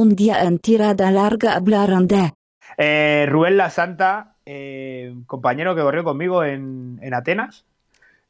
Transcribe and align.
un 0.00 0.16
día 0.16 0.44
en 0.44 0.58
tirada 0.58 1.10
larga 1.10 1.54
hablaron 1.56 2.08
de... 2.08 2.32
Eh, 2.78 3.26
Rubén 3.28 3.58
La 3.58 3.68
Santa, 3.68 4.34
eh, 4.46 5.14
compañero 5.26 5.74
que 5.74 5.82
corrió 5.82 6.04
conmigo 6.04 6.42
en, 6.42 6.98
en 7.02 7.12
Atenas, 7.14 7.66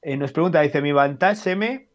eh, 0.02 0.16
nos 0.16 0.32
pregunta, 0.32 0.62
dice, 0.62 0.82
mi 0.82 0.90
Vantage 0.92 1.52
M 1.52 1.86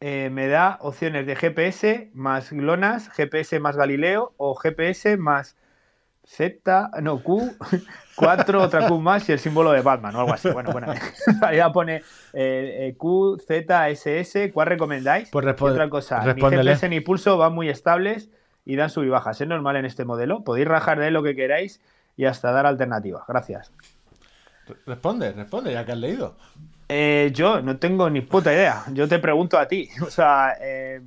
eh, 0.00 0.30
me 0.30 0.46
da 0.46 0.78
opciones 0.80 1.26
de 1.26 1.34
GPS 1.34 2.10
más 2.14 2.52
GLONASS, 2.52 3.08
GPS 3.10 3.58
más 3.58 3.76
Galileo 3.76 4.32
o 4.36 4.54
GPS 4.54 5.16
más 5.16 5.56
Z, 6.24 6.90
no, 7.02 7.20
Q, 7.22 7.50
4, 8.14 8.62
otra 8.62 8.86
Q 8.86 9.00
más 9.00 9.28
y 9.28 9.32
el 9.32 9.38
símbolo 9.40 9.72
de 9.72 9.80
Batman 9.80 10.14
o 10.14 10.20
algo 10.20 10.34
así. 10.34 10.48
Bueno, 10.50 10.70
bueno, 10.72 10.92
ya 11.52 11.72
pone 11.72 12.02
eh, 12.32 12.94
Q, 12.96 13.38
Z, 13.44 13.88
SS, 13.88 14.52
¿cuál 14.52 14.68
recomendáis? 14.68 15.30
Pues 15.30 15.42
Y 15.44 15.48
responde- 15.48 15.72
otra 15.72 15.88
cosa, 15.90 16.20
ni 16.20 16.26
respóndele. 16.26 16.62
GPS 16.74 16.88
ni 16.90 17.00
pulso 17.00 17.36
van 17.38 17.54
muy 17.54 17.68
estables 17.68 18.30
y 18.68 18.76
dan 18.76 18.90
sub 18.90 19.02
y 19.02 19.08
bajas. 19.08 19.40
Es 19.40 19.48
normal 19.48 19.74
en 19.76 19.84
este 19.86 20.04
modelo. 20.04 20.44
Podéis 20.44 20.68
rajar 20.68 21.00
de 21.00 21.08
él 21.08 21.14
lo 21.14 21.22
que 21.24 21.34
queráis 21.34 21.80
y 22.16 22.26
hasta 22.26 22.52
dar 22.52 22.66
alternativas. 22.66 23.24
Gracias. 23.26 23.72
Responde, 24.86 25.32
responde, 25.32 25.72
ya 25.72 25.84
que 25.84 25.92
has 25.92 25.98
leído. 25.98 26.36
Eh, 26.88 27.30
yo 27.34 27.62
no 27.62 27.78
tengo 27.78 28.10
ni 28.10 28.20
puta 28.20 28.52
idea. 28.52 28.84
Yo 28.92 29.08
te 29.08 29.18
pregunto 29.18 29.58
a 29.58 29.66
ti. 29.66 29.88
O 30.02 30.10
sea, 30.10 30.54
eh, 30.60 31.00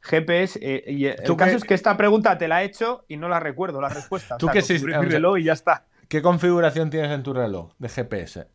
GPS. 0.00 0.58
eh, 0.62 0.84
y 0.92 1.06
el 1.06 1.22
¿Tú 1.24 1.36
caso 1.36 1.50
qué- 1.50 1.56
es 1.56 1.64
que 1.64 1.74
esta 1.74 1.96
pregunta 1.96 2.38
te 2.38 2.46
la 2.48 2.62
he 2.62 2.66
hecho 2.66 3.04
y 3.08 3.16
no 3.16 3.28
la 3.28 3.40
recuerdo 3.40 3.80
la 3.80 3.88
respuesta. 3.88 4.36
O 4.36 4.38
¿Tú 4.38 4.46
sea, 4.46 4.52
qué 4.52 4.62
sí- 4.62 4.76
o 4.82 5.02
mi 5.02 5.08
reloj 5.08 5.38
y 5.38 5.44
ya 5.44 5.52
está. 5.52 5.84
¿Qué 6.08 6.22
configuración 6.22 6.90
tienes 6.90 7.10
en 7.10 7.22
tu 7.22 7.32
reloj 7.32 7.72
de 7.78 7.88
GPS? 7.88 8.46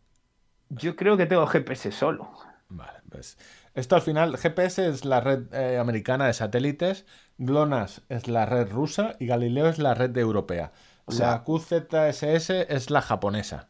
Yo 0.69 0.95
creo 0.95 1.17
que 1.17 1.25
tengo 1.25 1.45
GPS 1.47 1.91
solo. 1.91 2.29
Vale, 2.69 2.99
pues 3.09 3.37
esto 3.75 3.95
al 3.95 4.01
final, 4.01 4.37
GPS 4.37 4.87
es 4.87 5.05
la 5.05 5.21
red 5.21 5.53
eh, 5.53 5.77
americana 5.77 6.25
de 6.25 6.33
satélites, 6.33 7.05
GLONASS 7.37 8.01
es 8.09 8.27
la 8.27 8.45
red 8.45 8.69
rusa 8.71 9.15
y 9.19 9.25
Galileo 9.27 9.67
es 9.67 9.79
la 9.79 9.93
red 9.93 10.15
europea. 10.17 10.71
O 11.05 11.11
sea, 11.11 11.43
sea- 11.43 11.43
QZSS 11.43 12.49
es 12.69 12.89
la 12.89 13.01
japonesa. 13.01 13.69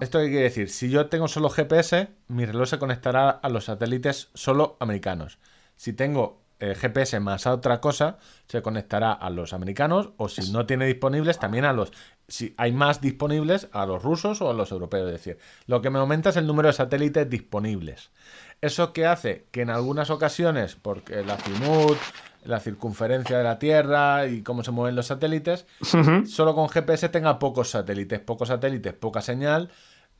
¿Esto 0.00 0.18
qué 0.18 0.28
quiere 0.28 0.42
decir? 0.44 0.70
Si 0.70 0.88
yo 0.90 1.06
tengo 1.08 1.28
solo 1.28 1.50
GPS, 1.50 2.08
mi 2.28 2.44
reloj 2.46 2.68
se 2.68 2.78
conectará 2.78 3.28
a 3.30 3.48
los 3.50 3.66
satélites 3.66 4.30
solo 4.34 4.76
americanos. 4.80 5.38
Si 5.76 5.92
tengo 5.92 6.41
eh, 6.62 6.76
GPS 6.76 7.18
más 7.18 7.48
a 7.48 7.54
otra 7.54 7.80
cosa, 7.80 8.18
se 8.46 8.62
conectará 8.62 9.10
a 9.12 9.30
los 9.30 9.52
americanos 9.52 10.10
o 10.16 10.28
si 10.28 10.52
no 10.52 10.64
tiene 10.64 10.86
disponibles, 10.86 11.40
también 11.40 11.64
a 11.64 11.72
los... 11.72 11.90
Si 12.28 12.54
hay 12.56 12.70
más 12.70 13.00
disponibles, 13.00 13.68
a 13.72 13.84
los 13.84 14.00
rusos 14.00 14.40
o 14.40 14.48
a 14.48 14.54
los 14.54 14.70
europeos. 14.70 15.06
Es 15.06 15.12
decir, 15.12 15.38
lo 15.66 15.82
que 15.82 15.90
me 15.90 15.98
aumenta 15.98 16.30
es 16.30 16.36
el 16.36 16.46
número 16.46 16.68
de 16.68 16.74
satélites 16.74 17.28
disponibles. 17.28 18.12
¿Eso 18.60 18.92
qué 18.92 19.06
hace? 19.06 19.48
Que 19.50 19.62
en 19.62 19.70
algunas 19.70 20.10
ocasiones, 20.10 20.76
porque 20.76 21.24
la 21.24 21.36
la 22.44 22.60
circunferencia 22.60 23.38
de 23.38 23.42
la 23.42 23.58
Tierra 23.58 24.28
y 24.28 24.42
cómo 24.42 24.62
se 24.62 24.70
mueven 24.70 24.94
los 24.94 25.06
satélites, 25.06 25.66
solo 25.80 26.54
con 26.54 26.68
GPS 26.68 27.08
tenga 27.08 27.40
pocos 27.40 27.70
satélites, 27.70 28.20
pocos 28.20 28.48
satélites, 28.48 28.92
poca 28.92 29.20
señal 29.20 29.70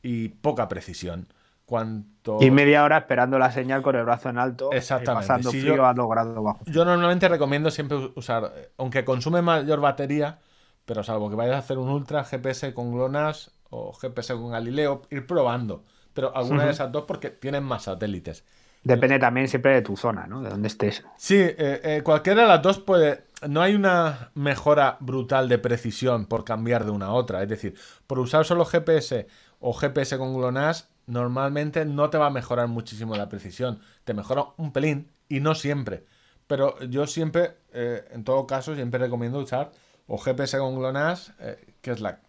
y 0.01 0.27
poca 0.27 0.67
precisión. 0.67 1.27
Cuanto... 1.73 2.37
Y 2.39 2.51
media 2.51 2.83
hora 2.83 2.99
esperando 2.99 3.39
la 3.39 3.51
señal 3.51 3.81
con 3.81 3.95
el 3.95 4.03
brazo 4.05 4.29
en 4.29 4.37
alto. 4.37 4.69
y 4.71 4.75
Exactamente. 4.77 5.27
pasando 5.27 5.49
Si 5.49 5.59
frío 5.61 5.77
yo- 5.77 5.85
a 5.87 5.93
2 5.95 6.07
grados 6.07 6.43
bajo. 6.43 6.59
Yo 6.67 6.85
normalmente 6.85 7.27
recomiendo 7.27 7.71
siempre 7.71 8.11
usar, 8.13 8.53
aunque 8.77 9.03
consume 9.03 9.41
mayor 9.41 9.79
batería, 9.81 10.37
pero 10.85 11.03
salvo 11.03 11.31
que 11.31 11.35
vayas 11.35 11.55
a 11.55 11.59
hacer 11.59 11.79
un 11.79 11.89
ultra 11.89 12.23
GPS 12.25 12.75
con 12.75 12.91
GLONASS 12.91 13.49
o 13.71 13.91
GPS 13.91 14.35
con 14.35 14.51
Galileo, 14.51 15.01
ir 15.09 15.25
probando. 15.25 15.83
Pero 16.13 16.31
alguna 16.37 16.65
de 16.65 16.71
esas 16.73 16.91
dos 16.91 17.05
porque 17.07 17.31
tienen 17.31 17.63
más 17.63 17.85
satélites. 17.85 18.45
Depende 18.83 19.17
también 19.17 19.47
siempre 19.47 19.73
de 19.73 19.81
tu 19.81 19.97
zona, 19.97 20.27
¿no? 20.27 20.43
De 20.43 20.51
dónde 20.51 20.67
estés. 20.67 21.03
Sí, 21.17 21.37
eh, 21.39 21.55
eh, 21.57 22.01
cualquiera 22.03 22.43
de 22.43 22.47
las 22.49 22.61
dos 22.61 22.77
puede. 22.77 23.23
No 23.49 23.63
hay 23.63 23.73
una 23.73 24.29
mejora 24.35 24.97
brutal 24.99 25.49
de 25.49 25.57
precisión 25.57 26.27
por 26.27 26.43
cambiar 26.43 26.85
de 26.85 26.91
una 26.91 27.07
a 27.07 27.13
otra. 27.13 27.41
Es 27.41 27.49
decir, 27.49 27.73
por 28.05 28.19
usar 28.19 28.45
solo 28.45 28.63
GPS 28.63 29.25
o 29.59 29.73
GPS 29.73 30.19
con 30.19 30.35
GLONASS, 30.35 30.92
normalmente 31.07 31.85
no 31.85 32.09
te 32.09 32.17
va 32.17 32.27
a 32.27 32.31
mejorar 32.31 32.67
muchísimo 32.67 33.15
la 33.15 33.29
precisión. 33.29 33.79
Te 34.03 34.13
mejora 34.13 34.45
un 34.57 34.71
pelín 34.71 35.11
y 35.29 35.39
no 35.39 35.55
siempre. 35.55 36.05
Pero 36.47 36.79
yo 36.83 37.07
siempre, 37.07 37.57
eh, 37.73 38.05
en 38.11 38.23
todo 38.23 38.45
caso, 38.47 38.75
siempre 38.75 38.99
recomiendo 38.99 39.39
usar 39.39 39.71
o 40.07 40.17
GPS 40.17 40.57
con 40.57 40.75
GLONASS, 40.75 41.33
eh, 41.39 41.75
que 41.81 41.91
es 41.91 42.01
la. 42.01 42.19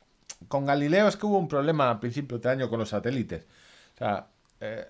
Con 0.49 0.67
Galileo 0.67 1.09
es 1.09 1.17
que 1.17 1.27
hubo 1.27 1.39
un 1.39 1.49
problema 1.49 1.91
a 1.91 2.01
principio 2.01 2.39
de 2.39 2.49
año 2.49 2.69
con 2.69 2.79
los 2.79 2.91
satélites. 2.91 3.47
O 3.95 3.99
sea, 3.99 4.27
eh, 4.61 4.87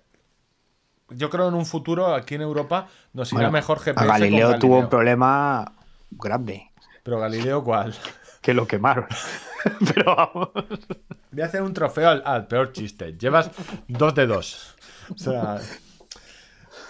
yo 1.11 1.31
creo 1.31 1.49
en 1.49 1.55
un 1.55 1.67
futuro 1.67 2.15
aquí 2.15 2.35
en 2.35 2.43
Europa 2.43 2.89
nos 3.13 3.33
irá 3.33 3.43
Bueno, 3.43 3.53
mejor 3.53 3.79
GPS. 3.79 4.01
a 4.01 4.05
con 4.05 4.21
Galileo 4.21 4.59
tuvo 4.59 4.79
un 4.79 4.89
problema 4.89 5.73
grande. 6.11 6.71
Pero 7.03 7.21
Galileo, 7.21 7.63
¿cuál? 7.63 7.95
Que 8.41 8.55
lo 8.55 8.67
quemaron. 8.67 9.07
Pero 9.95 10.17
vamos. 10.17 10.51
Voy 11.31 11.43
a 11.43 11.47
hacer 11.47 11.63
un 11.63 11.73
trofeo 11.75 12.09
al, 12.09 12.23
al 12.25 12.47
peor 12.47 12.73
chiste. 12.73 13.17
Llevas 13.19 13.51
dos 13.89 14.15
de 14.15 14.27
dos. 14.27 14.75
O 15.11 15.19
sea. 15.19 15.59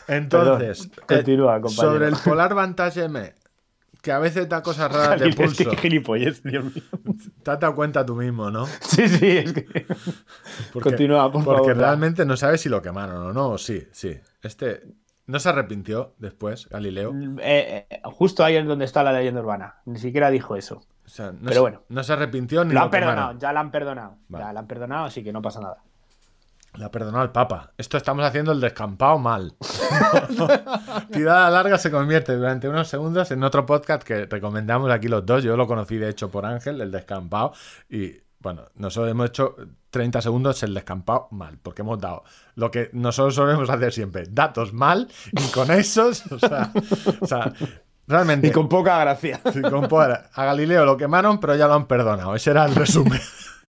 Entonces, 0.06 0.88
Perdón, 0.88 1.06
continúa, 1.08 1.56
eh, 1.58 1.68
sobre 1.68 2.08
el 2.08 2.16
Polar 2.16 2.54
Vantage 2.54 3.04
M, 3.04 3.32
que 4.02 4.12
a 4.12 4.18
veces 4.18 4.48
da 4.48 4.62
cosas 4.62 4.92
raras 4.92 5.18
de 5.20 5.28
Es 5.30 5.36
que 5.36 5.44
pulso. 5.44 5.70
gilipollez, 5.76 6.42
Dios 6.42 6.64
mío. 6.64 6.84
Te 7.42 7.50
has 7.50 7.58
dado 7.60 7.74
cuenta 7.74 8.04
tú 8.04 8.14
mismo, 8.14 8.50
¿no? 8.50 8.66
Sí, 8.66 9.08
sí, 9.08 9.38
es 9.38 9.52
que. 9.54 9.86
Porque, 10.72 10.90
Continúa, 10.90 11.32
por 11.32 11.42
Porque 11.42 11.70
favor, 11.70 11.76
va. 11.82 11.86
realmente 11.86 12.26
no 12.26 12.36
sabes 12.36 12.60
si 12.60 12.68
lo 12.68 12.82
quemaron 12.82 13.16
o 13.22 13.32
no. 13.32 13.56
Sí, 13.56 13.86
sí. 13.92 14.14
Este. 14.42 14.82
¿No 15.26 15.38
se 15.38 15.48
arrepintió 15.48 16.14
después, 16.18 16.68
Galileo? 16.68 17.12
Eh, 17.40 17.86
eh, 17.88 18.00
justo 18.04 18.44
ahí 18.44 18.56
es 18.56 18.66
donde 18.66 18.84
está 18.84 19.02
la 19.02 19.12
leyenda 19.12 19.40
urbana. 19.40 19.76
Ni 19.86 19.98
siquiera 19.98 20.30
dijo 20.30 20.54
eso. 20.56 20.82
O 21.06 21.08
sea, 21.08 21.32
no, 21.32 21.38
Pero 21.40 21.54
se, 21.54 21.60
bueno. 21.60 21.82
no 21.88 22.02
se 22.02 22.12
arrepintió 22.12 22.64
ni 22.64 22.74
Lo 22.74 22.80
lo, 22.80 22.84
han 22.84 22.90
perdonado, 22.90 23.38
ya 23.38 23.52
la 23.52 23.60
han 23.60 23.70
perdonado. 23.70 24.16
Vale. 24.28 24.44
Ya 24.44 24.52
la 24.52 24.60
han 24.60 24.66
perdonado, 24.66 25.04
así 25.06 25.24
que 25.24 25.32
no 25.32 25.40
pasa 25.40 25.60
nada. 25.60 25.78
La 26.74 26.90
perdonó 26.90 27.20
al 27.20 27.30
Papa. 27.30 27.72
Esto 27.78 27.96
estamos 27.96 28.24
haciendo 28.24 28.50
el 28.50 28.60
descampado 28.60 29.16
mal. 29.18 29.54
Tirada 31.12 31.48
larga 31.48 31.78
se 31.78 31.90
convierte 31.90 32.34
durante 32.34 32.68
unos 32.68 32.88
segundos 32.88 33.30
en 33.30 33.44
otro 33.44 33.64
podcast 33.64 34.02
que 34.02 34.26
recomendamos 34.26 34.90
aquí 34.90 35.06
los 35.06 35.24
dos. 35.24 35.44
Yo 35.44 35.56
lo 35.56 35.68
conocí 35.68 35.98
de 35.98 36.08
hecho 36.08 36.32
por 36.32 36.44
Ángel, 36.44 36.80
el 36.80 36.90
descampado. 36.90 37.52
Y 37.88 38.23
bueno, 38.44 38.66
nosotros 38.76 39.10
hemos 39.10 39.30
hecho 39.30 39.56
30 39.88 40.20
segundos 40.20 40.62
el 40.62 40.74
descampado 40.74 41.28
mal, 41.30 41.58
porque 41.60 41.80
hemos 41.80 41.98
dado 41.98 42.24
lo 42.54 42.70
que 42.70 42.90
nosotros 42.92 43.34
solemos 43.34 43.70
hacer 43.70 43.92
siempre: 43.92 44.26
datos 44.30 44.74
mal, 44.74 45.08
y 45.32 45.50
con 45.50 45.70
esos, 45.70 46.30
o 46.30 46.38
sea, 46.38 46.70
o 47.20 47.26
sea, 47.26 47.52
realmente. 48.06 48.48
Y 48.48 48.50
con 48.52 48.68
poca 48.68 48.98
gracia. 48.98 49.40
Sí, 49.50 49.62
con 49.62 49.88
poder. 49.88 50.24
A 50.34 50.44
Galileo 50.44 50.84
lo 50.84 50.98
quemaron, 50.98 51.40
pero 51.40 51.56
ya 51.56 51.66
lo 51.66 51.74
han 51.74 51.86
perdonado. 51.86 52.34
Ese 52.34 52.50
era 52.50 52.66
el 52.66 52.74
resumen. 52.74 53.20